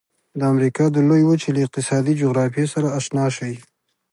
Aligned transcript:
د 0.39 0.41
امریکا 0.53 0.85
د 0.91 0.97
لویې 1.09 1.27
وچې 1.29 1.49
له 1.55 1.61
اقتصادي 1.65 2.13
جغرافیې 2.21 2.65
سره 2.73 2.87
آشنا 2.97 3.25
شئ. 3.37 3.53